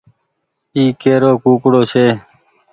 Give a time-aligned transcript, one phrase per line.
[0.75, 2.05] اي ڪي رو ڪوڪڙو ڇي۔